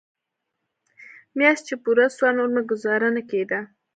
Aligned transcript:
مياشت 1.37 1.63
چې 1.67 1.75
پوره 1.83 2.05
سوه 2.15 2.29
نور 2.37 2.49
مې 2.53 2.61
گوزاره 2.71 3.09
نه 3.15 3.21
کېده. 3.29 3.59